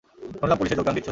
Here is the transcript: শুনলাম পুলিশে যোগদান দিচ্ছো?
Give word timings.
শুনলাম 0.39 0.57
পুলিশে 0.59 0.75
যোগদান 0.77 0.93
দিচ্ছো? 0.93 0.99